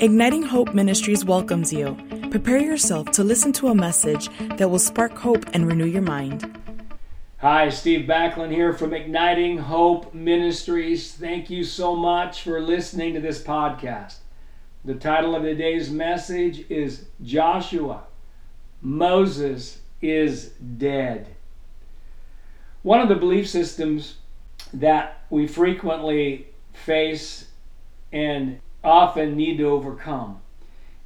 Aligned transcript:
Igniting 0.00 0.44
Hope 0.44 0.74
Ministries 0.74 1.24
welcomes 1.24 1.72
you. 1.72 1.96
Prepare 2.30 2.60
yourself 2.60 3.10
to 3.10 3.24
listen 3.24 3.52
to 3.54 3.66
a 3.66 3.74
message 3.74 4.28
that 4.56 4.70
will 4.70 4.78
spark 4.78 5.18
hope 5.18 5.44
and 5.54 5.66
renew 5.66 5.86
your 5.86 6.02
mind. 6.02 6.56
Hi, 7.38 7.68
Steve 7.68 8.06
Backlund 8.06 8.52
here 8.52 8.72
from 8.72 8.94
Igniting 8.94 9.58
Hope 9.58 10.14
Ministries. 10.14 11.14
Thank 11.14 11.50
you 11.50 11.64
so 11.64 11.96
much 11.96 12.42
for 12.42 12.60
listening 12.60 13.14
to 13.14 13.20
this 13.20 13.42
podcast. 13.42 14.18
The 14.84 14.94
title 14.94 15.34
of 15.34 15.42
today's 15.42 15.90
message 15.90 16.64
is 16.70 17.06
Joshua. 17.20 18.04
Moses 18.80 19.80
is 20.00 20.50
dead. 20.76 21.34
One 22.82 23.00
of 23.00 23.08
the 23.08 23.16
belief 23.16 23.48
systems 23.48 24.18
that 24.72 25.22
we 25.28 25.48
frequently 25.48 26.46
face 26.72 27.48
and 28.12 28.60
often 28.82 29.36
need 29.36 29.58
to 29.58 29.64
overcome 29.64 30.40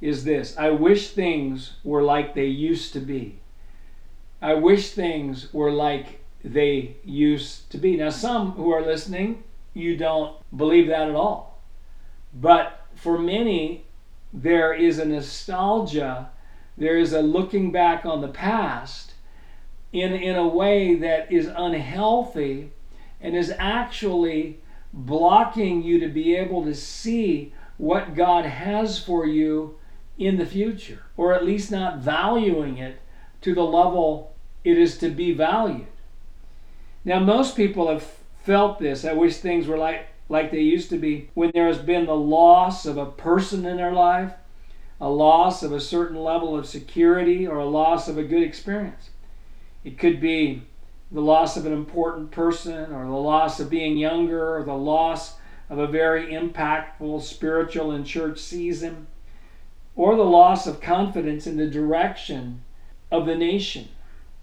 is 0.03 0.25
this 0.25 0.57
I 0.57 0.69
wish 0.69 1.11
things 1.11 1.73
were 1.83 2.03
like 2.03 2.35
they 2.35 2.45
used 2.45 2.93
to 2.93 2.99
be. 2.99 3.39
I 4.41 4.53
wish 4.53 4.91
things 4.91 5.53
were 5.53 5.71
like 5.71 6.19
they 6.43 6.97
used 7.05 7.71
to 7.71 7.77
be. 7.77 7.95
Now, 7.95 8.09
some 8.09 8.51
who 8.51 8.71
are 8.71 8.81
listening, 8.81 9.43
you 9.73 9.95
don't 9.95 10.35
believe 10.55 10.87
that 10.87 11.07
at 11.07 11.15
all. 11.15 11.61
But 12.33 12.85
for 12.95 13.17
many, 13.17 13.85
there 14.33 14.73
is 14.73 14.99
a 14.99 15.05
nostalgia, 15.05 16.29
there 16.77 16.97
is 16.97 17.13
a 17.13 17.21
looking 17.21 17.71
back 17.71 18.05
on 18.05 18.19
the 18.19 18.27
past 18.27 19.13
in, 19.93 20.11
in 20.11 20.35
a 20.35 20.47
way 20.47 20.95
that 20.95 21.31
is 21.31 21.49
unhealthy 21.55 22.71
and 23.21 23.37
is 23.37 23.53
actually 23.57 24.59
blocking 24.91 25.81
you 25.81 25.99
to 25.99 26.09
be 26.09 26.35
able 26.35 26.65
to 26.65 26.75
see 26.75 27.53
what 27.77 28.15
God 28.15 28.45
has 28.45 28.99
for 28.99 29.25
you 29.25 29.77
in 30.17 30.37
the 30.37 30.45
future, 30.45 31.03
or 31.17 31.33
at 31.33 31.45
least 31.45 31.71
not 31.71 31.99
valuing 31.99 32.77
it 32.77 33.01
to 33.41 33.53
the 33.53 33.63
level 33.63 34.35
it 34.63 34.77
is 34.77 34.97
to 34.99 35.09
be 35.09 35.33
valued. 35.33 35.87
Now, 37.03 37.19
most 37.19 37.55
people 37.55 37.89
have 37.89 38.07
felt 38.43 38.79
this. 38.79 39.03
I 39.03 39.13
wish 39.13 39.37
things 39.37 39.67
were 39.67 39.77
like, 39.77 40.07
like 40.29 40.51
they 40.51 40.61
used 40.61 40.89
to 40.89 40.97
be 40.97 41.29
when 41.33 41.51
there 41.53 41.67
has 41.67 41.79
been 41.79 42.05
the 42.05 42.15
loss 42.15 42.85
of 42.85 42.97
a 42.97 43.05
person 43.05 43.65
in 43.65 43.77
their 43.77 43.91
life, 43.91 44.33
a 45.01 45.09
loss 45.09 45.63
of 45.63 45.73
a 45.73 45.81
certain 45.81 46.17
level 46.17 46.57
of 46.57 46.65
security, 46.65 47.45
or 47.45 47.57
a 47.57 47.65
loss 47.65 48.07
of 48.07 48.17
a 48.17 48.23
good 48.23 48.43
experience. 48.43 49.09
It 49.83 49.97
could 49.97 50.21
be 50.21 50.63
the 51.11 51.21
loss 51.21 51.57
of 51.57 51.65
an 51.65 51.73
important 51.73 52.31
person, 52.31 52.93
or 52.93 53.05
the 53.05 53.11
loss 53.11 53.59
of 53.59 53.69
being 53.69 53.97
younger, 53.97 54.55
or 54.55 54.63
the 54.63 54.73
loss 54.73 55.35
of 55.69 55.79
a 55.79 55.87
very 55.87 56.27
impactful 56.27 57.21
spiritual 57.21 57.91
and 57.91 58.05
church 58.05 58.39
season, 58.39 59.07
or 59.95 60.15
the 60.15 60.23
loss 60.23 60.67
of 60.67 60.81
confidence 60.81 61.47
in 61.47 61.57
the 61.57 61.67
direction 61.67 62.63
of 63.11 63.25
the 63.25 63.35
nation 63.35 63.87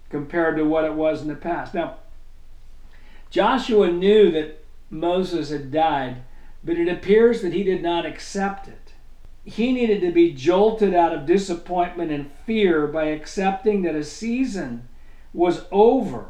compared 0.09 0.57
to 0.57 0.63
what 0.63 0.85
it 0.85 0.93
was 0.93 1.21
in 1.21 1.27
the 1.27 1.35
past. 1.35 1.73
Now, 1.73 1.97
Joshua 3.29 3.91
knew 3.91 4.31
that 4.31 4.63
Moses 4.89 5.49
had 5.49 5.71
died, 5.71 6.23
but 6.63 6.77
it 6.77 6.89
appears 6.89 7.41
that 7.41 7.53
he 7.53 7.63
did 7.63 7.81
not 7.81 8.05
accept 8.05 8.67
it. 8.67 8.93
He 9.43 9.71
needed 9.71 10.01
to 10.01 10.11
be 10.11 10.33
jolted 10.33 10.93
out 10.93 11.13
of 11.13 11.25
disappointment 11.25 12.11
and 12.11 12.31
fear 12.45 12.87
by 12.87 13.05
accepting 13.05 13.81
that 13.83 13.95
a 13.95 14.03
season 14.03 14.87
was 15.33 15.65
over 15.71 16.27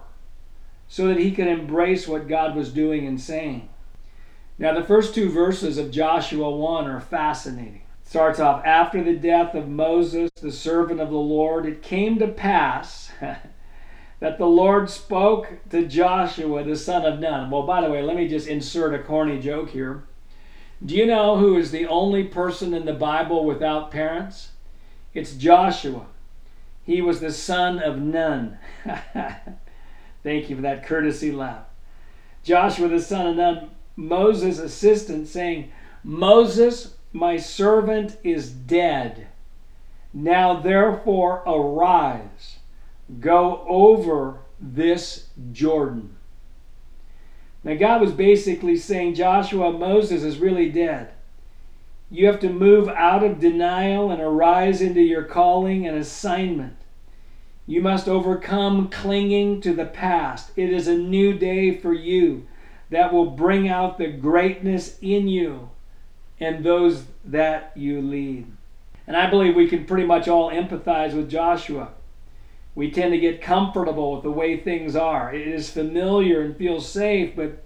so 0.88 1.08
that 1.08 1.20
he 1.20 1.32
could 1.32 1.48
embrace 1.48 2.08
what 2.08 2.28
God 2.28 2.56
was 2.56 2.72
doing 2.72 3.08
and 3.08 3.20
saying. 3.20 3.68
Now, 4.62 4.76
the 4.76 4.84
first 4.84 5.16
two 5.16 5.28
verses 5.28 5.80
of 5.80 5.90
Joshua 5.90 6.52
1 6.52 6.86
are 6.86 7.02
fascinating. 7.02 7.82
It 8.00 8.08
starts 8.08 8.40
off 8.40 8.64
after 8.64 9.04
the 9.04 9.16
death 9.16 9.56
of 9.56 9.68
Moses, 9.68 10.30
the 10.40 10.52
servant 10.52 11.00
of 11.00 11.10
the 11.10 11.16
Lord, 11.16 11.66
it 11.66 11.82
came 11.82 12.20
to 12.20 12.28
pass 12.28 13.12
that 14.20 14.38
the 14.38 14.46
Lord 14.46 14.88
spoke 14.88 15.52
to 15.72 15.88
Joshua, 15.88 16.64
the 16.64 16.76
son 16.76 17.12
of 17.12 17.20
Nun. 17.20 17.50
Well, 17.50 17.64
by 17.64 17.82
the 17.82 17.90
way, 17.90 18.04
let 18.04 18.16
me 18.16 18.28
just 18.28 18.48
insert 18.48 18.94
a 18.94 19.00
corny 19.00 19.40
joke 19.40 19.72
here. 19.72 20.04
Do 20.86 20.94
you 20.94 21.08
know 21.08 21.38
who 21.38 21.58
is 21.58 21.72
the 21.72 21.88
only 21.88 22.26
person 22.26 22.76
in 22.76 22.86
the 22.86 22.94
Bible 22.94 23.46
without 23.46 23.90
parents? 23.90 24.52
It's 25.16 25.34
Joshua. 25.34 26.06
He 26.84 27.02
was 27.02 27.20
the 27.20 27.34
son 27.34 27.80
of 27.80 28.00
Nun. 28.00 28.60
Thank 30.24 30.52
you 30.52 30.56
for 30.56 30.62
that 30.62 30.86
courtesy 30.86 31.32
laugh. 31.32 31.66
Joshua, 32.44 32.90
the 32.90 33.02
son 33.02 33.26
of 33.26 33.36
Nun, 33.36 33.72
Moses' 33.96 34.60
assistant, 34.60 35.28
saying, 35.28 35.72
Moses, 36.04 36.96
my 37.14 37.38
servant, 37.38 38.18
is 38.24 38.50
dead. 38.50 39.28
Now 40.14 40.60
therefore 40.60 41.44
arise, 41.46 42.58
go 43.20 43.66
over 43.68 44.40
this 44.60 45.28
Jordan. 45.52 46.16
Now, 47.64 47.76
God 47.76 48.02
was 48.02 48.12
basically 48.12 48.76
saying, 48.76 49.16
Joshua, 49.16 49.72
Moses 49.72 50.24
is 50.24 50.40
really 50.40 50.70
dead. 50.70 51.12
You 52.10 52.26
have 52.28 52.40
to 52.40 52.50
move 52.50 52.90
out 52.90 53.24
of 53.24 53.40
denial 53.40 54.12
and 54.12 54.20
arise 54.20 54.82
into 54.82 55.02
your 55.02 55.24
calling 55.24 55.88
and 55.88 55.96
assignment. 55.96 56.76
You 57.68 57.82
must 57.82 58.10
overcome 58.10 58.90
clinging 58.90 59.62
to 59.62 59.74
the 59.74 59.86
past. 59.86 60.52
It 60.56 60.72
is 60.72 60.88
a 60.88 60.98
new 60.98 61.38
day 61.38 61.78
for 61.78 61.94
you 61.94 62.48
that 62.92 63.12
will 63.12 63.32
bring 63.32 63.68
out 63.68 63.98
the 63.98 64.08
greatness 64.08 64.98
in 65.02 65.28
you 65.28 65.70
and 66.40 66.64
those 66.64 67.06
that 67.26 67.72
you 67.76 68.02
lead. 68.02 68.46
And 69.08 69.18
I 69.18 69.30
believe 69.30 69.56
we 69.56 69.68
can 69.68 69.86
pretty 69.86 70.06
much 70.06 70.28
all 70.28 70.52
empathize 70.52 71.14
with 71.14 71.30
Joshua. 71.30 71.90
We 72.76 72.92
tend 72.92 73.14
to 73.14 73.20
get 73.20 73.42
comfortable 73.42 74.14
with 74.14 74.24
the 74.24 74.32
way 74.32 74.58
things 74.58 74.96
are. 74.96 75.34
It 75.34 75.48
is 75.48 75.72
familiar 75.72 76.42
and 76.42 76.56
feels 76.56 76.88
safe, 76.88 77.36
but 77.36 77.64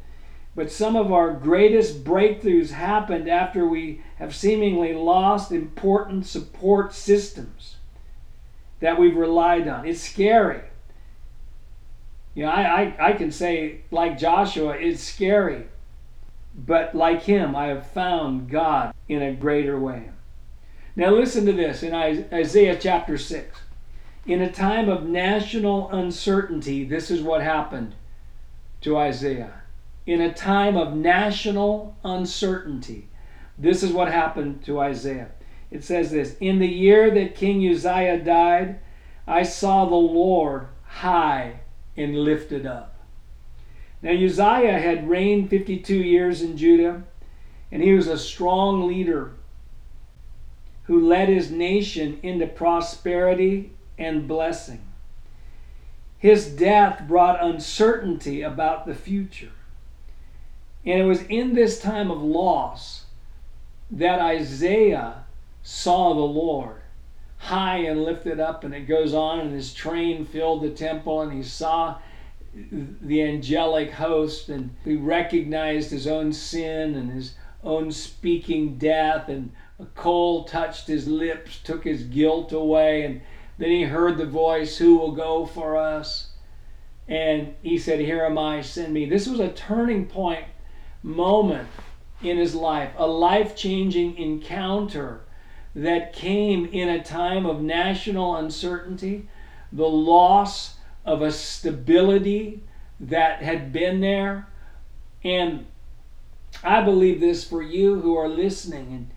but 0.56 0.72
some 0.72 0.96
of 0.96 1.12
our 1.12 1.34
greatest 1.34 2.06
breakthroughs 2.06 2.69
happened 2.69 3.28
after 3.28 3.68
we 3.68 4.02
have 4.19 4.34
seemingly 4.34 4.94
lost 4.94 5.52
important 5.52 6.25
support 6.25 6.94
systems 6.94 7.75
that 8.80 8.97
we've 8.97 9.18
relied 9.18 9.68
on. 9.68 9.85
It's 9.85 10.00
scary. 10.00 10.62
You 12.35 12.44
know, 12.44 12.51
I, 12.51 12.96
I, 13.00 13.09
I 13.09 13.13
can 13.13 13.31
say, 13.31 13.81
like 13.91 14.18
Joshua, 14.18 14.72
it's 14.72 15.01
scary. 15.01 15.63
But 16.53 16.94
like 16.94 17.23
him, 17.23 17.56
I 17.56 17.68
have 17.68 17.88
found 17.88 18.50
God 18.50 18.94
in 19.07 19.22
a 19.22 19.34
greater 19.34 19.79
way. 19.79 20.09
Now, 20.96 21.12
listen 21.12 21.46
to 21.46 21.53
this 21.53 21.81
in 21.84 21.94
Isaiah 21.94 22.78
chapter 22.79 23.18
6. 23.18 23.59
In 24.25 24.41
a 24.41 24.51
time 24.51 24.90
of 24.90 25.06
national 25.06 25.90
uncertainty, 25.91 26.84
this 26.84 27.12
is 27.12 27.22
what 27.22 27.41
happened 27.41 27.96
to 28.81 28.97
Isaiah. 28.97 29.62
In 30.06 30.22
a 30.22 30.34
time 30.34 30.78
of 30.78 30.96
national 30.96 31.96
uncertainty, 32.03 33.09
this 33.57 33.84
is 33.84 33.91
what 33.91 34.12
happened 34.12 34.63
to 34.66 34.79
Isaiah. 34.79 35.29
It 35.72 35.84
says 35.84 36.12
this 36.12 36.35
In 36.40 36.59
the 36.59 36.67
year 36.67 37.12
that 37.12 37.35
King 37.35 37.67
Uzziah 37.69 38.23
died, 38.23 38.79
I 39.28 39.44
saw 39.44 39.85
the 39.85 39.96
Lord 39.96 40.67
high 40.84 41.59
and 41.98 42.18
lifted 42.18 42.66
up. 42.66 42.96
Now, 44.02 44.12
Uzziah 44.12 44.80
had 44.80 45.10
reigned 45.10 45.50
52 45.50 45.96
years 45.96 46.42
in 46.42 46.58
Judah, 46.58 47.04
and 47.72 47.82
he 47.82 47.94
was 47.94 48.08
a 48.08 48.18
strong 48.18 48.88
leader 48.88 49.32
who 50.84 51.08
led 51.08 51.30
his 51.30 51.50
nation 51.50 52.20
into 52.22 52.46
prosperity 52.46 53.72
and 53.98 54.28
blessing. 54.28 54.82
His 56.18 56.48
death 56.48 57.04
brought 57.08 57.44
uncertainty 57.44 58.42
about 58.42 58.86
the 58.86 58.96
future. 58.96 59.52
And 60.86 61.00
it 61.00 61.06
was 61.06 61.24
in 61.24 61.54
this 61.54 61.80
time 61.80 62.12
of 62.12 62.22
loss 62.22 63.06
that 63.90 64.20
Isaiah 64.20 65.24
saw 65.64 66.14
the 66.14 66.22
Lord 66.22 66.82
high 67.37 67.78
and 67.78 68.03
lifted 68.03 68.40
up, 68.40 68.64
and 68.64 68.73
it 68.73 68.87
goes 68.87 69.14
on, 69.14 69.40
and 69.40 69.53
his 69.53 69.73
train 69.73 70.26
filled 70.26 70.64
the 70.64 70.70
temple, 70.70 71.22
and 71.22 71.32
he 71.32 71.43
saw 71.43 71.97
the 73.02 73.22
angelic 73.22 73.91
host, 73.91 74.49
and 74.49 74.76
he 74.84 74.96
recognized 74.96 75.91
his 75.91 76.08
own 76.08 76.32
sin 76.32 76.96
and 76.96 77.11
his 77.11 77.35
own 77.64 77.91
speaking 77.91 78.78
death, 78.78 79.28
and 79.28 79.52
a 79.79 79.85
coal 79.85 80.46
touched 80.46 80.87
his 80.87 81.08
lips, 81.08 81.59
took 81.64 81.84
his 81.84 82.03
guilt 82.03 82.52
away, 82.52 83.03
and 83.03 83.22
then 83.58 83.70
he 83.70 83.84
heard 83.84 84.17
the 84.17 84.26
voice, 84.26 84.78
Who 84.78 84.97
will 84.97 85.11
go 85.11 85.46
for 85.46 85.78
us? 85.78 86.31
And 87.08 87.55
he 87.61 87.78
said, 87.78 87.99
Here 87.99 88.23
am 88.23 88.38
I, 88.38 88.61
send 88.61 88.93
me. 88.93 89.05
This 89.05 89.28
was 89.28 89.40
a 89.40 89.52
turning 89.52 90.05
point 90.05 90.46
moment 91.03 91.67
in 92.23 92.38
his 92.38 92.55
life, 92.55 92.91
a 92.97 93.05
life 93.05 93.55
changing 93.55 94.17
encounter 94.17 95.25
that 95.76 96.14
came 96.14 96.66
in 96.66 96.88
a 96.88 97.04
time 97.04 97.46
of 97.46 97.62
national 97.62 98.38
uncertainty, 98.38 99.28
the 99.72 99.88
loss 99.88 100.76
of 101.04 101.22
a 101.22 101.32
stability 101.32 102.64
that 103.00 103.44
had 103.44 103.74
been 103.74 104.00
there. 104.00 104.48
And 105.24 105.66
I 106.64 106.82
believe 106.82 107.20
this 107.20 107.44
for 107.44 107.62
you 107.62 108.00
who 108.00 108.16
are 108.16 108.30
listening 108.30 108.88
and 108.94 109.12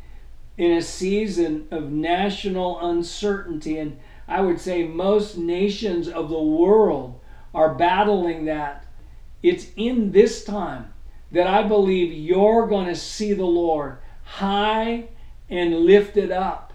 in 0.58 0.76
a 0.76 0.82
season 0.82 1.68
of 1.70 1.92
national 1.92 2.80
uncertainty. 2.80 3.78
And 3.78 3.98
I 4.26 4.40
would 4.40 4.60
say 4.60 4.82
most 4.84 5.38
nations 5.38 6.08
of 6.08 6.28
the 6.28 6.42
world 6.42 7.20
are 7.54 7.74
battling 7.74 8.46
that. 8.46 8.84
It's 9.42 9.68
in 9.76 10.10
this 10.10 10.44
time 10.44 10.92
that 11.30 11.46
I 11.46 11.62
believe 11.62 12.12
you're 12.12 12.66
going 12.66 12.88
to 12.88 12.96
see 12.96 13.32
the 13.32 13.44
Lord 13.44 13.98
high 14.24 15.08
and 15.50 15.80
lifted 15.80 16.30
up. 16.30 16.72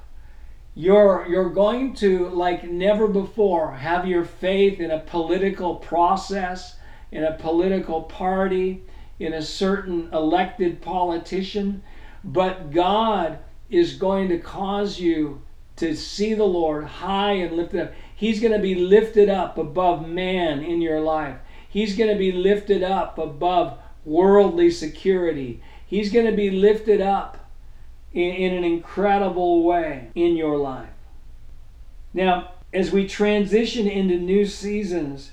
You're, 0.76 1.28
you're 1.30 1.52
going 1.52 1.94
to, 1.96 2.30
like 2.30 2.64
never 2.64 3.08
before, 3.08 3.74
have 3.74 4.08
your 4.08 4.26
faith 4.26 4.80
in 4.80 4.90
a 4.90 5.00
political 5.00 5.76
process, 5.76 6.78
in 7.12 7.24
a 7.24 7.34
political 7.34 8.02
party, 8.04 8.84
in 9.20 9.34
a 9.34 9.42
certain 9.42 10.10
elected 10.12 10.82
politician. 10.82 11.84
But 12.24 12.72
God 12.72 13.40
is 13.70 13.96
going 13.96 14.30
to 14.30 14.40
cause 14.40 15.00
you 15.00 15.42
to 15.76 15.96
see 15.96 16.34
the 16.34 16.44
Lord 16.44 16.86
high 16.86 17.34
and 17.34 17.56
lifted 17.56 17.82
up. 17.82 17.94
He's 18.16 18.40
going 18.40 18.54
to 18.54 18.60
be 18.60 18.76
lifted 18.76 19.30
up 19.30 19.58
above 19.58 20.08
man 20.08 20.64
in 20.64 20.82
your 20.82 21.02
life. 21.02 21.38
He's 21.70 21.96
going 21.96 22.12
to 22.12 22.18
be 22.18 22.32
lifted 22.32 22.84
up 22.84 23.18
above 23.18 23.78
worldly 24.06 24.72
security. 24.72 25.62
He's 25.86 26.12
going 26.12 26.26
to 26.26 26.36
be 26.36 26.50
lifted 26.52 27.02
up 27.02 27.43
in, 28.14 28.54
an 28.54 28.64
incredible 28.64 29.64
way 29.64 30.10
in 30.16 30.36
your 30.36 30.58
life. 30.58 30.90
Now, 32.14 32.52
as 32.72 32.92
we 32.92 33.08
transition 33.08 33.88
into 33.88 34.18
new 34.18 34.46
seasons, 34.46 35.32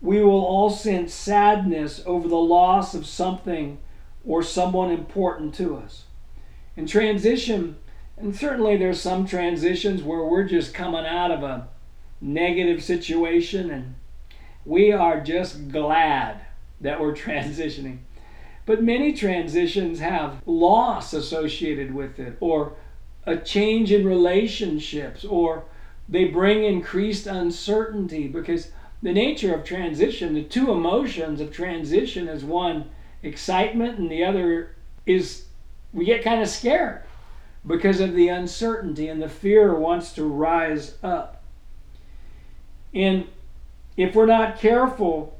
we 0.00 0.22
will 0.22 0.44
all 0.44 0.70
sense 0.70 1.14
sadness 1.14 2.02
over 2.04 2.28
the 2.28 2.36
loss 2.36 2.94
of 2.94 3.06
something 3.06 3.78
or 4.24 4.42
someone 4.42 4.90
important 4.90 5.54
to 5.54 5.76
us. 5.76 6.04
In 6.76 6.86
transition, 6.86 7.76
and 8.16 8.34
certainly 8.34 8.76
there's 8.76 9.00
some 9.00 9.26
transitions 9.26 10.02
where 10.02 10.24
we're 10.24 10.44
just 10.44 10.74
coming 10.74 11.06
out 11.06 11.30
of 11.30 11.42
a 11.42 11.68
negative 12.20 12.82
situation 12.82 13.70
and 13.70 13.94
we 14.64 14.92
are 14.92 15.20
just 15.20 15.70
glad 15.70 16.40
that 16.80 17.00
we're 17.00 17.14
transitioning. 17.14 17.98
But 18.64 18.82
many 18.82 19.12
transitions 19.12 19.98
have 20.00 20.42
loss 20.46 21.12
associated 21.12 21.94
with 21.94 22.18
it, 22.18 22.36
or 22.40 22.74
a 23.24 23.36
change 23.36 23.92
in 23.92 24.06
relationships, 24.06 25.24
or 25.24 25.64
they 26.08 26.24
bring 26.24 26.64
increased 26.64 27.26
uncertainty 27.26 28.28
because 28.28 28.70
the 29.02 29.12
nature 29.12 29.54
of 29.54 29.64
transition, 29.64 30.34
the 30.34 30.44
two 30.44 30.70
emotions 30.70 31.40
of 31.40 31.52
transition 31.52 32.28
is 32.28 32.44
one 32.44 32.90
excitement 33.22 33.98
and 33.98 34.10
the 34.10 34.24
other 34.24 34.74
is 35.06 35.46
we 35.92 36.04
get 36.04 36.24
kind 36.24 36.40
of 36.40 36.48
scared 36.48 37.02
because 37.66 38.00
of 38.00 38.14
the 38.14 38.28
uncertainty 38.28 39.08
and 39.08 39.22
the 39.22 39.28
fear 39.28 39.74
wants 39.74 40.12
to 40.12 40.24
rise 40.24 40.94
up. 41.02 41.42
And 42.94 43.26
if 43.96 44.14
we're 44.14 44.26
not 44.26 44.58
careful, 44.58 45.38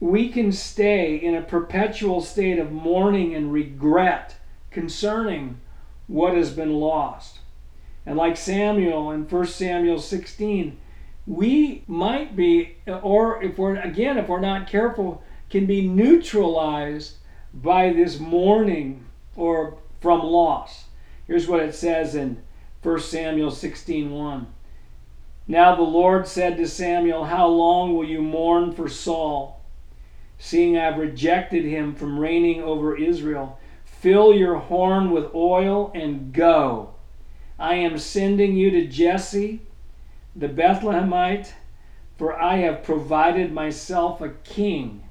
we 0.00 0.30
can 0.30 0.50
stay 0.50 1.14
in 1.16 1.34
a 1.34 1.42
perpetual 1.42 2.22
state 2.22 2.58
of 2.58 2.72
mourning 2.72 3.34
and 3.34 3.52
regret 3.52 4.36
concerning 4.70 5.60
what 6.06 6.34
has 6.34 6.50
been 6.50 6.72
lost. 6.72 7.40
And 8.06 8.16
like 8.16 8.36
Samuel 8.36 9.10
in 9.10 9.28
1 9.28 9.46
Samuel 9.46 10.00
16, 10.00 10.78
we 11.26 11.84
might 11.86 12.34
be, 12.34 12.76
or 12.86 13.42
if 13.42 13.58
we're, 13.58 13.76
again, 13.76 14.16
if 14.16 14.26
we're 14.26 14.40
not 14.40 14.66
careful, 14.66 15.22
can 15.50 15.66
be 15.66 15.86
neutralized 15.86 17.16
by 17.52 17.92
this 17.92 18.18
mourning 18.18 19.04
or 19.36 19.76
from 20.00 20.22
loss. 20.22 20.86
Here's 21.26 21.46
what 21.46 21.60
it 21.60 21.74
says 21.74 22.14
in 22.14 22.42
1 22.82 23.00
Samuel 23.00 23.50
16:1. 23.50 24.46
Now 25.46 25.74
the 25.74 25.82
Lord 25.82 26.26
said 26.26 26.56
to 26.56 26.66
Samuel, 26.66 27.24
How 27.24 27.46
long 27.48 27.94
will 27.94 28.04
you 28.04 28.22
mourn 28.22 28.72
for 28.72 28.88
Saul, 28.88 29.59
seeing 30.40 30.76
I've 30.76 30.96
rejected 30.96 31.64
him 31.64 31.94
from 31.94 32.18
reigning 32.18 32.62
over 32.62 32.96
Israel? 32.96 33.60
Fill 33.84 34.32
your 34.32 34.56
horn 34.56 35.10
with 35.10 35.34
oil 35.34 35.92
and 35.94 36.32
go. 36.32 36.94
I 37.58 37.74
am 37.74 37.98
sending 37.98 38.56
you 38.56 38.70
to 38.70 38.86
Jesse, 38.86 39.60
the 40.34 40.48
Bethlehemite, 40.48 41.52
for 42.16 42.34
I 42.34 42.56
have 42.56 42.82
provided 42.82 43.52
myself 43.52 44.22
a 44.22 44.30
king 44.30 45.02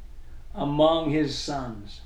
among 0.56 1.12
his 1.12 1.38
sons. 1.38 2.02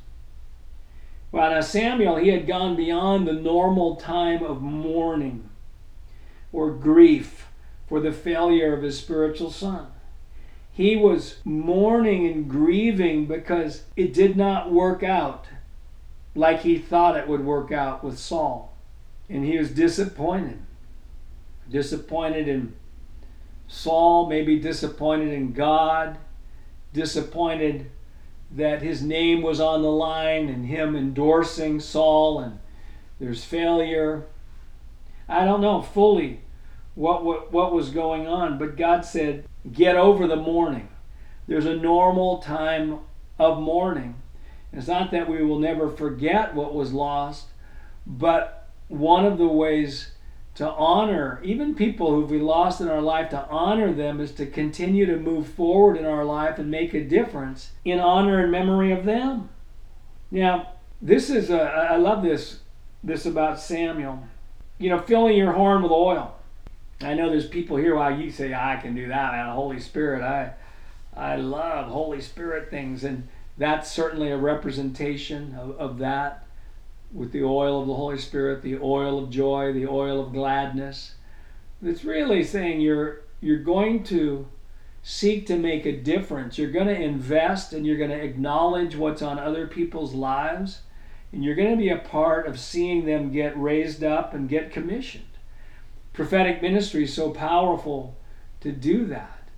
Well, 1.31 1.49
now 1.49 1.61
Samuel, 1.61 2.17
he 2.17 2.27
had 2.27 2.45
gone 2.45 2.75
beyond 2.75 3.25
the 3.25 3.33
normal 3.33 3.95
time 3.95 4.43
of 4.43 4.61
mourning 4.61 5.49
or 6.51 6.71
grief 6.71 7.47
for 7.87 8.01
the 8.01 8.11
failure 8.11 8.75
of 8.75 8.83
his 8.83 8.99
spiritual 8.99 9.49
son. 9.49 9.87
He 10.73 10.95
was 10.95 11.37
mourning 11.45 12.25
and 12.25 12.49
grieving 12.49 13.27
because 13.27 13.83
it 13.95 14.11
did 14.11 14.35
not 14.35 14.71
work 14.71 15.03
out 15.03 15.45
like 16.35 16.61
he 16.61 16.79
thought 16.79 17.15
it 17.15 17.27
would 17.27 17.45
work 17.45 17.71
out 17.71 18.03
with 18.03 18.17
Saul. 18.17 18.75
And 19.29 19.45
he 19.45 19.57
was 19.57 19.71
disappointed. 19.71 20.59
Disappointed 21.69 22.47
in 22.47 22.73
Saul, 23.67 24.27
maybe 24.27 24.59
disappointed 24.59 25.31
in 25.31 25.53
God, 25.53 26.17
disappointed 26.91 27.91
that 28.51 28.81
his 28.81 29.01
name 29.03 29.41
was 29.43 29.59
on 29.59 29.83
the 29.83 29.91
line 29.91 30.49
and 30.49 30.65
him 30.65 30.95
endorsing 30.95 31.79
Saul 31.79 32.39
and 32.39 32.59
there's 33.19 33.43
failure. 33.43 34.25
I 35.29 35.45
don't 35.45 35.61
know 35.61 35.81
fully 35.81 36.42
what, 36.95 37.23
what, 37.23 37.51
what 37.51 37.73
was 37.73 37.89
going 37.89 38.27
on, 38.27 38.57
but 38.57 38.77
God 38.77 39.05
said, 39.05 39.45
get 39.71 39.95
over 39.95 40.27
the 40.27 40.35
mourning. 40.35 40.89
There's 41.47 41.65
a 41.65 41.75
normal 41.75 42.39
time 42.39 42.99
of 43.39 43.59
mourning. 43.59 44.15
It's 44.71 44.87
not 44.87 45.11
that 45.11 45.29
we 45.29 45.43
will 45.43 45.59
never 45.59 45.89
forget 45.89 46.55
what 46.55 46.73
was 46.73 46.93
lost, 46.93 47.47
but 48.05 48.69
one 48.87 49.25
of 49.25 49.37
the 49.37 49.47
ways 49.47 50.11
to 50.55 50.69
honor 50.69 51.41
even 51.43 51.73
people 51.73 52.11
who 52.11 52.25
we 52.25 52.39
lost 52.39 52.79
in 52.79 52.87
our 52.87 53.01
life 53.01 53.29
to 53.29 53.45
honor 53.47 53.91
them 53.91 54.19
is 54.19 54.31
to 54.33 54.45
continue 54.45 55.05
to 55.05 55.17
move 55.17 55.47
forward 55.47 55.97
in 55.97 56.05
our 56.05 56.23
life 56.23 56.59
and 56.59 56.69
make 56.69 56.93
a 56.93 57.03
difference 57.03 57.71
in 57.83 57.99
honor 57.99 58.39
and 58.39 58.51
memory 58.51 58.91
of 58.91 59.05
them 59.05 59.49
now 60.29 60.73
this 61.01 61.29
is 61.29 61.49
a, 61.49 61.59
I 61.59 61.97
love 61.97 62.21
this 62.21 62.59
this 63.03 63.25
about 63.25 63.59
samuel 63.59 64.27
you 64.77 64.89
know 64.89 64.99
filling 64.99 65.37
your 65.37 65.53
horn 65.53 65.81
with 65.81 65.91
oil 65.91 66.35
i 67.01 67.13
know 67.13 67.29
there's 67.29 67.47
people 67.47 67.77
here 67.77 67.95
while 67.95 68.17
you 68.17 68.31
say 68.31 68.53
i 68.53 68.77
can 68.81 68.95
do 68.95 69.07
that 69.07 69.31
man 69.31 69.53
holy 69.53 69.79
spirit 69.79 70.21
i 70.21 70.53
i 71.15 71.35
love 71.35 71.89
holy 71.89 72.21
spirit 72.21 72.69
things 72.69 73.03
and 73.03 73.27
that's 73.57 73.91
certainly 73.91 74.31
a 74.31 74.37
representation 74.37 75.55
of, 75.55 75.71
of 75.77 75.97
that 75.99 76.47
with 77.13 77.31
the 77.31 77.43
oil 77.43 77.81
of 77.81 77.87
the 77.87 77.93
Holy 77.93 78.17
Spirit, 78.17 78.63
the 78.63 78.79
oil 78.79 79.23
of 79.23 79.29
joy, 79.29 79.71
the 79.71 79.87
oil 79.87 80.19
of 80.19 80.33
gladness. 80.33 81.15
It's 81.83 82.03
really 82.03 82.43
saying 82.43 82.81
you're 82.81 83.21
you're 83.39 83.59
going 83.59 84.03
to 84.05 84.47
seek 85.03 85.45
to 85.47 85.57
make 85.57 85.85
a 85.85 85.97
difference. 85.97 86.57
You're 86.57 86.71
going 86.71 86.87
to 86.87 86.99
invest 86.99 87.73
and 87.73 87.85
you're 87.85 87.97
going 87.97 88.09
to 88.09 88.23
acknowledge 88.23 88.95
what's 88.95 89.21
on 89.21 89.37
other 89.37 89.67
people's 89.67 90.13
lives 90.13 90.81
and 91.33 91.43
you're 91.43 91.55
going 91.55 91.71
to 91.71 91.77
be 91.77 91.89
a 91.89 91.97
part 91.97 92.47
of 92.47 92.57
seeing 92.57 93.05
them 93.05 93.31
get 93.31 93.59
raised 93.59 94.03
up 94.03 94.33
and 94.33 94.47
get 94.47 94.71
commissioned. 94.71 95.25
Prophetic 96.13 96.61
ministry 96.61 97.03
is 97.03 97.13
so 97.13 97.31
powerful 97.31 98.15
to 98.61 98.71
do 98.71 99.05
that. 99.07 99.49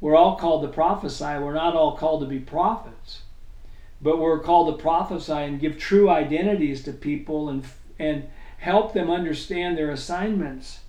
We're 0.00 0.16
all 0.16 0.36
called 0.36 0.62
to 0.62 0.68
prophesy. 0.68 1.24
We're 1.24 1.54
not 1.54 1.74
all 1.74 1.96
called 1.96 2.20
to 2.20 2.26
be 2.26 2.38
prophets 2.38 3.22
but 4.00 4.18
we're 4.18 4.40
called 4.40 4.76
to 4.76 4.82
prophesy 4.82 5.32
and 5.32 5.60
give 5.60 5.78
true 5.78 6.10
identities 6.10 6.82
to 6.84 6.92
people 6.92 7.48
and 7.48 7.64
and 7.98 8.28
help 8.58 8.92
them 8.92 9.10
understand 9.10 9.76
their 9.76 9.90
assignments 9.90 10.80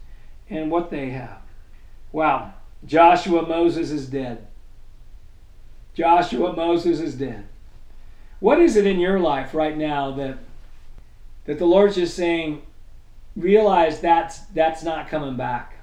and 0.49 0.69
what 0.69 0.89
they 0.89 1.09
have. 1.09 1.39
Wow, 2.11 2.53
Joshua 2.85 3.47
Moses 3.47 3.91
is 3.91 4.07
dead. 4.07 4.47
Joshua 5.93 6.53
Moses 6.53 6.99
is 6.99 7.15
dead. 7.15 7.47
What 8.39 8.59
is 8.59 8.75
it 8.75 8.85
in 8.85 8.99
your 8.99 9.19
life 9.19 9.53
right 9.53 9.77
now 9.77 10.11
that 10.11 10.37
that 11.45 11.59
the 11.59 11.65
Lord's 11.65 11.95
just 11.95 12.15
saying, 12.15 12.61
realize 13.37 14.01
that's 14.01 14.39
that's 14.47 14.83
not 14.83 15.07
coming 15.07 15.37
back. 15.37 15.75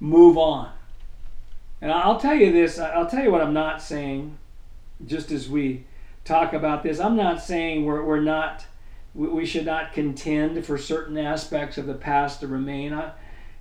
Move 0.00 0.36
on. 0.36 0.72
And 1.80 1.90
I'll 1.90 2.18
tell 2.18 2.34
you 2.34 2.52
this, 2.52 2.78
I'll 2.78 3.08
tell 3.08 3.22
you 3.22 3.30
what 3.30 3.42
I'm 3.42 3.54
not 3.54 3.80
saying 3.80 4.36
just 5.04 5.30
as 5.30 5.48
we 5.48 5.84
talk 6.24 6.52
about 6.52 6.82
this, 6.82 6.98
I'm 6.98 7.16
not 7.16 7.42
saying 7.42 7.84
we're, 7.84 8.02
we're 8.02 8.20
not, 8.20 8.64
we 9.14 9.44
should 9.44 9.66
not 9.66 9.92
contend 9.92 10.64
for 10.64 10.78
certain 10.78 11.18
aspects 11.18 11.78
of 11.78 11.86
the 11.86 11.94
past 11.94 12.40
to 12.40 12.46
remain. 12.46 12.92
I, 12.92 13.12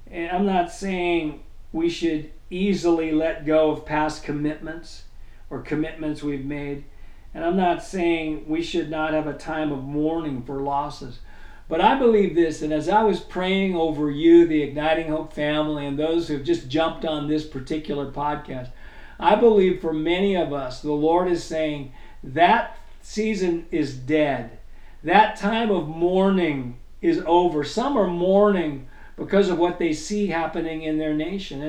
and 0.10 0.31
I'm 0.31 0.45
not 0.45 0.72
saying 0.72 1.43
we 1.72 1.89
should 1.89 2.31
easily 2.50 3.12
let 3.12 3.45
go 3.45 3.72
of 3.72 3.86
past 3.86 4.24
commitments 4.24 5.03
or 5.50 5.62
commitments 5.62 6.24
we've 6.24 6.45
made. 6.45 6.86
And 7.34 7.43
I'm 7.43 7.57
not 7.57 7.84
saying 7.84 8.45
we 8.48 8.62
should 8.62 8.89
not 8.89 9.13
have 9.13 9.27
a 9.27 9.34
time 9.34 9.72
of 9.72 9.84
mourning 9.84 10.43
for 10.43 10.62
losses. 10.62 11.19
But 11.67 11.81
I 11.81 11.98
believe 11.98 12.36
this, 12.36 12.62
and 12.62 12.72
as 12.72 12.88
I 12.88 13.03
was 13.03 13.19
praying 13.19 13.75
over 13.75 14.12
you, 14.12 14.45
the 14.45 14.62
Igniting 14.62 15.07
Hope 15.07 15.34
family, 15.34 15.86
and 15.86 15.98
those 15.98 16.27
who've 16.27 16.43
just 16.43 16.69
jumped 16.69 17.05
on 17.05 17.27
this 17.27 17.45
particular 17.45 18.12
podcast, 18.12 18.69
I 19.19 19.36
believe 19.36 19.81
for 19.81 19.93
many 19.93 20.36
of 20.36 20.53
us, 20.53 20.81
the 20.81 20.91
Lord 20.91 21.27
is 21.27 21.43
saying 21.43 21.91
that 22.24 22.77
season 23.01 23.65
is 23.72 23.95
dead. 23.95 24.60
That 25.03 25.38
time 25.38 25.72
of 25.72 25.88
mourning 25.88 26.77
is 27.01 27.24
over. 27.25 27.63
Some 27.63 27.98
are 27.98 28.07
mourning 28.07 28.88
because 29.17 29.50
of 29.50 29.57
what 29.57 29.79
they 29.79 29.93
see 29.93 30.27
happening 30.27 30.84
in 30.84 30.98
their 30.98 31.13
nation. 31.13 31.62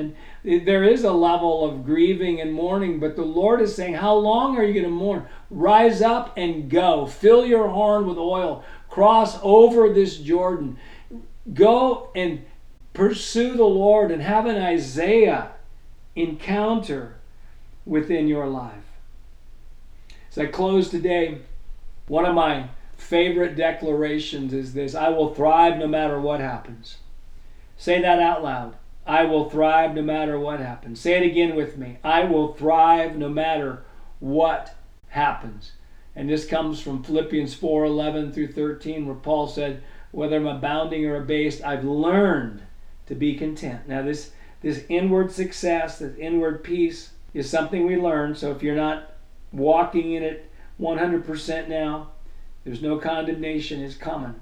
And 0.43 0.65
there 0.67 0.83
is 0.83 1.03
a 1.03 1.11
level 1.13 1.63
of 1.63 1.85
grieving 1.85 2.41
and 2.41 2.53
mourning, 2.53 2.99
but 2.99 3.15
the 3.15 3.23
Lord 3.23 3.61
is 3.61 3.73
saying, 3.73 3.93
How 3.93 4.15
long 4.15 4.57
are 4.57 4.63
you 4.63 4.73
going 4.73 4.85
to 4.85 4.91
mourn? 4.91 5.27
Rise 5.49 6.01
up 6.01 6.33
and 6.35 6.69
go. 6.69 7.05
Fill 7.05 7.45
your 7.45 7.69
horn 7.69 8.05
with 8.05 8.17
oil. 8.17 8.63
Cross 8.97 9.37
over 9.43 9.93
this 9.93 10.17
Jordan. 10.17 10.79
Go 11.53 12.09
and 12.15 12.43
pursue 12.93 13.55
the 13.55 13.63
Lord 13.63 14.09
and 14.09 14.23
have 14.23 14.47
an 14.47 14.57
Isaiah 14.57 15.51
encounter 16.15 17.17
within 17.85 18.27
your 18.27 18.47
life. 18.47 18.85
As 20.31 20.39
I 20.39 20.47
close 20.47 20.89
today, 20.89 21.41
one 22.07 22.25
of 22.25 22.33
my 22.33 22.69
favorite 22.97 23.55
declarations 23.55 24.51
is 24.51 24.73
this 24.73 24.95
I 24.95 25.09
will 25.09 25.31
thrive 25.31 25.77
no 25.77 25.85
matter 25.85 26.19
what 26.19 26.39
happens. 26.39 26.97
Say 27.77 28.01
that 28.01 28.17
out 28.19 28.41
loud. 28.41 28.77
I 29.05 29.25
will 29.25 29.47
thrive 29.47 29.93
no 29.93 30.01
matter 30.01 30.39
what 30.39 30.59
happens. 30.59 30.99
Say 30.99 31.23
it 31.23 31.23
again 31.23 31.55
with 31.55 31.77
me. 31.77 31.99
I 32.03 32.23
will 32.23 32.55
thrive 32.55 33.15
no 33.15 33.29
matter 33.29 33.83
what 34.19 34.75
happens. 35.09 35.73
And 36.17 36.27
this 36.27 36.47
comes 36.47 36.81
from 36.81 37.03
Philippians 37.03 37.53
4 37.53 37.85
11 37.85 38.33
through 38.33 38.51
13, 38.51 39.05
where 39.05 39.15
Paul 39.15 39.45
said, 39.47 39.83
Whether 40.11 40.37
I'm 40.37 40.47
abounding 40.47 41.05
or 41.05 41.15
abased, 41.15 41.63
I've 41.63 41.85
learned 41.85 42.63
to 43.05 43.13
be 43.13 43.35
content. 43.35 43.87
Now, 43.87 44.01
this, 44.01 44.31
this 44.63 44.83
inward 44.89 45.31
success, 45.31 45.99
this 45.99 46.17
inward 46.17 46.63
peace, 46.63 47.11
is 47.35 47.47
something 47.47 47.85
we 47.85 47.97
learn. 47.97 48.33
So 48.33 48.49
if 48.49 48.63
you're 48.63 48.75
not 48.75 49.13
walking 49.51 50.13
in 50.13 50.23
it 50.23 50.49
100% 50.81 51.67
now, 51.67 52.09
there's 52.65 52.81
no 52.81 52.97
condemnation 52.97 53.79
is 53.81 53.95
coming. 53.95 54.33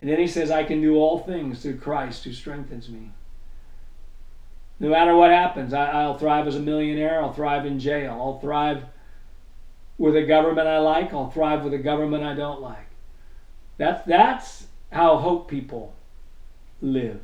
And 0.00 0.10
then 0.10 0.18
he 0.18 0.26
says, 0.26 0.50
I 0.50 0.64
can 0.64 0.80
do 0.80 0.96
all 0.96 1.18
things 1.18 1.60
through 1.60 1.76
Christ 1.76 2.24
who 2.24 2.32
strengthens 2.32 2.88
me. 2.88 3.10
No 4.80 4.88
matter 4.88 5.14
what 5.14 5.30
happens, 5.30 5.74
I, 5.74 6.06
will 6.06 6.16
thrive 6.16 6.46
as 6.46 6.56
a 6.56 6.60
millionaire. 6.60 7.22
I'll 7.22 7.34
thrive 7.34 7.66
in 7.66 7.78
jail. 7.78 8.12
I'll 8.12 8.40
thrive 8.40 8.84
with 9.98 10.16
a 10.16 10.24
government 10.24 10.68
I 10.68 10.78
like. 10.78 11.12
I'll 11.12 11.30
thrive 11.30 11.64
with 11.64 11.74
a 11.74 11.78
government 11.78 12.24
I 12.24 12.34
don't 12.34 12.60
like. 12.60 12.86
That's, 13.78 14.06
that's 14.06 14.66
how 14.92 15.18
hope 15.18 15.48
people 15.50 15.94
live. 16.80 17.20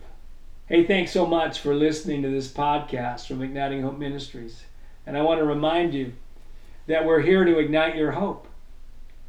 Hey, 0.67 0.85
thanks 0.85 1.13
so 1.13 1.27
much 1.27 1.61
for 1.61 1.75
listening 1.75 2.23
to 2.23 2.31
this 2.31 2.49
podcast 2.49 3.27
from 3.27 3.43
Igniting 3.43 3.83
Hope 3.83 3.99
Ministries. 3.99 4.65
And 5.07 5.17
I 5.17 5.23
want 5.23 5.41
to 5.41 5.45
remind 5.45 5.93
you 5.95 6.13
that 6.87 7.05
we're 7.05 7.21
here 7.21 7.45
to 7.45 7.59
ignite 7.59 7.97
your 7.97 8.13
hope. 8.13 8.47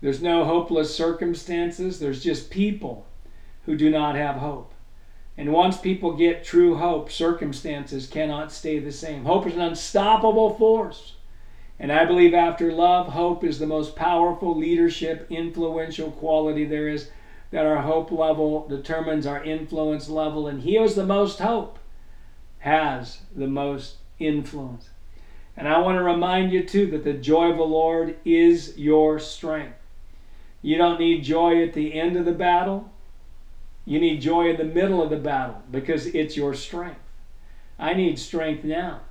There's 0.02 0.22
no 0.22 0.46
hopeless 0.46 0.96
circumstances, 0.96 2.00
there's 2.00 2.24
just 2.24 2.50
people 2.50 3.06
who 3.66 3.76
do 3.78 3.90
not 3.90 4.16
have 4.16 4.36
hope. 4.36 4.74
And 5.38 5.52
once 5.52 5.78
people 5.78 6.16
get 6.16 6.44
true 6.44 6.76
hope, 6.76 7.12
circumstances 7.12 8.06
cannot 8.06 8.52
stay 8.52 8.80
the 8.80 8.92
same. 8.92 9.26
Hope 9.26 9.48
is 9.48 9.56
an 9.56 9.62
unstoppable 9.62 10.56
force. 10.56 11.14
And 11.80 11.92
I 11.92 12.06
believe 12.06 12.34
after 12.34 12.72
love, 12.72 13.08
hope 13.08 13.44
is 13.44 13.60
the 13.60 13.68
most 13.68 13.96
powerful 13.96 14.58
leadership, 14.58 15.28
influential 15.30 16.12
quality 16.12 16.66
there 16.66 16.88
is. 16.88 17.10
That 17.52 17.66
our 17.66 17.82
hope 17.82 18.12
level 18.12 18.68
determines 18.68 19.28
our 19.28 19.44
influence 19.44 20.10
level. 20.10 20.48
And 20.48 20.62
he 20.62 20.76
who 20.76 20.82
has 20.82 20.96
the 20.96 21.06
most 21.06 21.40
hope 21.40 21.78
has 22.60 23.20
the 23.36 23.48
most 23.48 23.98
influence. 24.20 24.90
And 25.56 25.68
I 25.68 25.80
want 25.80 25.98
to 25.98 26.04
remind 26.04 26.52
you 26.52 26.64
too 26.64 26.88
that 26.88 27.04
the 27.04 27.14
joy 27.14 27.52
of 27.52 27.58
the 27.58 27.64
Lord 27.64 28.16
is 28.26 28.78
your 28.78 29.20
strength. 29.20 29.78
You 30.62 30.78
don't 30.78 31.00
need 31.00 31.24
joy 31.24 31.62
at 31.62 31.74
the 31.74 31.94
end 31.94 32.16
of 32.16 32.26
the 32.26 32.32
battle. 32.32 32.90
You 33.86 34.00
need 34.00 34.22
joy 34.22 34.50
in 34.50 34.58
the 34.58 34.64
middle 34.64 35.04
of 35.04 35.10
the 35.10 35.18
battle 35.18 35.62
because 35.70 36.08
it's 36.08 36.38
your 36.38 36.54
strength. 36.54 37.02
I 37.78 37.94
need 37.94 38.18
strength 38.18 38.64
now. 38.64 39.02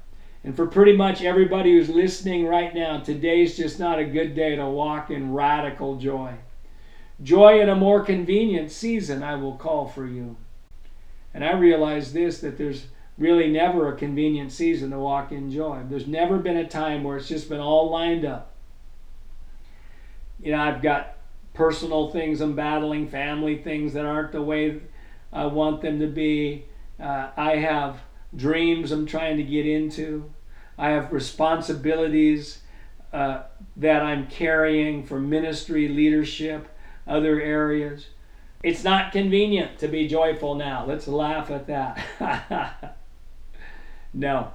And 0.45 0.57
for 0.57 0.67
pretty 0.67 0.97
much 0.97 1.23
everybody 1.23 1.73
who's 1.73 1.89
listening 1.89 2.47
right 2.47 2.75
now, 2.75 3.01
today's 3.01 3.57
just 3.57 3.79
not 3.79 3.99
a 3.99 4.05
good 4.05 4.35
day 4.35 4.57
to 4.57 4.67
walk 4.67 5.11
in 5.11 5.33
radical 5.33 5.97
joy. 5.97 6.35
Joy 7.23 7.61
in 7.61 7.69
a 7.69 7.77
more 7.77 8.03
convenient 8.03 8.73
season, 8.73 9.23
I 9.23 9.37
will 9.37 9.57
call 9.57 9.87
for 9.87 10.07
you. 10.07 10.37
And 11.33 11.45
I 11.45 11.53
realize 11.53 12.13
this 12.13 12.41
that 12.41 12.59
there's 12.59 12.87
really 13.17 13.51
never 13.51 13.93
a 13.93 13.97
convenient 13.97 14.51
season 14.51 14.91
to 14.91 14.99
walk 14.99 15.31
in 15.31 15.51
joy. 15.51 15.83
There's 15.89 16.09
never 16.09 16.39
been 16.39 16.57
a 16.57 16.69
time 16.69 17.05
where 17.05 17.17
it's 17.17 17.29
just 17.29 17.49
been 17.49 17.61
all 17.61 17.91
lined 17.91 18.25
up. 18.25 18.53
You 20.43 20.53
know, 20.53 20.59
I've 20.61 20.83
got 20.83 21.17
personal 21.55 22.11
things 22.11 22.41
I'm 22.41 22.57
battling, 22.57 23.09
family 23.09 23.59
things 23.59 23.93
that 23.93 24.05
aren't 24.05 24.33
the 24.33 24.43
way 24.43 24.81
I 25.33 25.47
want 25.47 25.83
them 25.83 26.01
to 26.01 26.09
be. 26.09 26.65
Uh, 26.99 27.29
I 27.37 27.57
have 27.57 27.99
dreams 28.35 28.93
I'm 28.93 29.07
trying 29.07 29.37
to 29.37 29.43
get 29.43 29.67
into. 29.67 30.31
I 30.79 30.91
have 30.91 31.13
responsibilities 31.13 32.61
uh, 33.13 33.43
that 33.77 34.03
I'm 34.03 34.27
carrying 34.27 35.05
for 35.05 35.21
ministry, 35.21 35.89
leadership, 35.89 36.69
other 37.07 37.41
areas. 37.41 38.07
It's 38.63 38.85
not 38.85 39.13
convenient 39.13 39.79
to 39.81 39.89
be 39.89 40.07
joyful 40.07 40.55
now. 40.55 40.87
Let's 40.87 41.09
laugh 41.09 41.51
at 41.51 41.67
that. 41.67 42.97
no, 44.15 44.53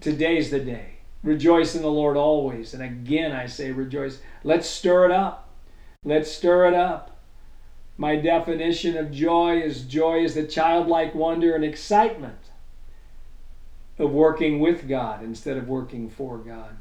today's 0.00 0.50
the 0.50 0.60
day. 0.60 0.94
Rejoice 1.22 1.74
in 1.74 1.82
the 1.82 1.90
Lord 1.90 2.16
always. 2.16 2.74
And 2.74 2.82
again, 2.82 3.32
I 3.32 3.46
say 3.46 3.70
rejoice. 3.72 4.20
Let's 4.44 4.68
stir 4.68 5.06
it 5.06 5.12
up. 5.12 5.48
Let's 6.04 6.30
stir 6.30 6.66
it 6.66 6.74
up. 6.74 7.16
My 7.96 8.16
definition 8.16 8.96
of 8.96 9.10
joy 9.10 9.60
is 9.60 9.82
joy 9.82 10.22
is 10.22 10.34
the 10.34 10.46
childlike 10.46 11.14
wonder 11.14 11.54
and 11.54 11.64
excitement 11.64 12.50
of 13.98 14.10
working 14.12 14.60
with 14.60 14.88
God 14.88 15.22
instead 15.22 15.56
of 15.56 15.68
working 15.68 16.08
for 16.08 16.38
God. 16.38 16.76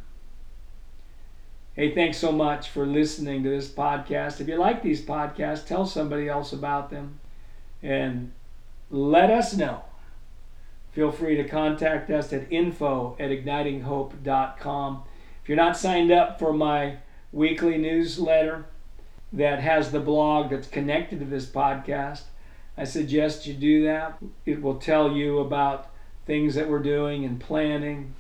Hey, 1.75 1.93
thanks 1.93 2.17
so 2.17 2.31
much 2.31 2.69
for 2.69 2.85
listening 2.85 3.43
to 3.43 3.49
this 3.49 3.69
podcast. 3.69 4.41
If 4.41 4.47
you 4.47 4.55
like 4.55 4.81
these 4.81 5.05
podcasts, 5.05 5.65
tell 5.65 5.85
somebody 5.85 6.27
else 6.27 6.51
about 6.51 6.89
them 6.89 7.19
and 7.83 8.31
let 8.89 9.29
us 9.29 9.55
know. 9.55 9.83
Feel 10.91 11.11
free 11.11 11.35
to 11.35 11.47
contact 11.47 12.09
us 12.09 12.33
at 12.33 12.51
info 12.51 13.15
at 13.19 13.29
ignitinghope.com. 13.29 15.03
If 15.43 15.49
you're 15.49 15.55
not 15.55 15.77
signed 15.77 16.11
up 16.11 16.39
for 16.39 16.51
my 16.51 16.97
weekly 17.31 17.77
newsletter, 17.77 18.65
that 19.33 19.59
has 19.59 19.91
the 19.91 19.99
blog 19.99 20.49
that's 20.49 20.67
connected 20.67 21.19
to 21.19 21.25
this 21.25 21.45
podcast, 21.45 22.23
I 22.77 22.85
suggest 22.85 23.45
you 23.45 23.53
do 23.53 23.83
that. 23.83 24.17
It 24.45 24.61
will 24.61 24.77
tell 24.77 25.11
you 25.11 25.39
about 25.39 25.91
things 26.27 26.53
that 26.55 26.69
we're 26.69 26.79
doing 26.79 27.25
and 27.25 27.39
planning, 27.39 28.13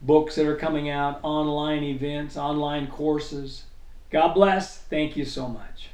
books 0.00 0.36
that 0.36 0.46
are 0.46 0.56
coming 0.56 0.88
out, 0.88 1.18
online 1.22 1.82
events, 1.82 2.36
online 2.36 2.86
courses. 2.86 3.64
God 4.10 4.34
bless. 4.34 4.78
Thank 4.78 5.16
you 5.16 5.24
so 5.24 5.48
much. 5.48 5.88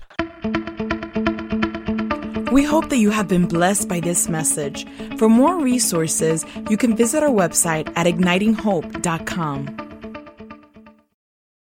We 2.52 2.62
hope 2.62 2.88
that 2.90 2.98
you 2.98 3.10
have 3.10 3.26
been 3.26 3.46
blessed 3.46 3.88
by 3.88 4.00
this 4.00 4.28
message. 4.28 4.86
For 5.18 5.28
more 5.28 5.60
resources, 5.60 6.44
you 6.68 6.76
can 6.76 6.94
visit 6.94 7.22
our 7.22 7.30
website 7.30 7.92
at 7.96 8.06
ignitinghope.com. 8.06 9.93